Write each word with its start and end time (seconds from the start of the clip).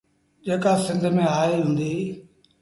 جيڪآ 0.45 0.73
سنڌ 0.85 1.01
ميݩ 1.15 1.31
آئيٚ 1.41 1.59
هُݩدي۔ 1.65 1.93